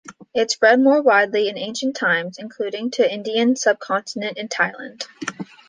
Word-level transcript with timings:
It 0.33 0.49
spread 0.49 0.79
more 0.79 0.99
widely 1.03 1.47
in 1.47 1.59
ancient 1.59 1.95
times, 1.95 2.39
including 2.39 2.89
to 2.89 3.03
the 3.03 3.13
Indian 3.13 3.55
subcontinent 3.55 4.39
and 4.39 4.49
Thailand. 4.49 5.05